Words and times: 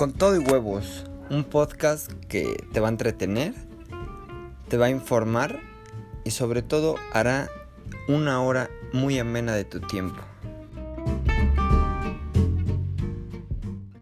Con 0.00 0.14
todo 0.14 0.34
y 0.34 0.38
huevos, 0.38 1.04
un 1.28 1.44
podcast 1.44 2.10
que 2.26 2.56
te 2.72 2.80
va 2.80 2.88
a 2.88 2.90
entretener, 2.90 3.52
te 4.70 4.78
va 4.78 4.86
a 4.86 4.88
informar 4.88 5.60
y 6.24 6.30
sobre 6.30 6.62
todo 6.62 6.94
hará 7.12 7.50
una 8.08 8.42
hora 8.42 8.70
muy 8.94 9.18
amena 9.18 9.54
de 9.54 9.64
tu 9.66 9.78
tiempo. 9.80 10.22